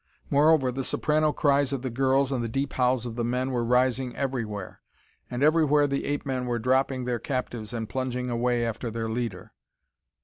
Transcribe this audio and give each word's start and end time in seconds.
Moreover, 0.31 0.71
the 0.71 0.83
soprano 0.83 1.31
cries 1.31 1.71
of 1.71 1.83
the 1.83 1.91
girls 1.91 2.31
and 2.31 2.43
the 2.43 2.47
deep 2.49 2.73
howls 2.73 3.05
of 3.05 3.13
the 3.15 3.23
men 3.23 3.51
were 3.51 3.63
rising 3.63 4.15
everywhere, 4.15 4.81
and 5.29 5.43
everywhere 5.43 5.85
the 5.85 6.05
ape 6.05 6.25
men 6.25 6.47
were 6.47 6.57
dropping 6.57 7.05
their 7.05 7.19
captives 7.19 7.71
and 7.71 7.87
plunging 7.87 8.27
away 8.27 8.65
after 8.65 8.89
their 8.89 9.07
leader. 9.07 9.53